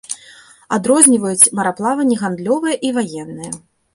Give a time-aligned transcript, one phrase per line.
[0.77, 3.53] Адрозніваюць мараплаванне гандлёвае і ваеннае.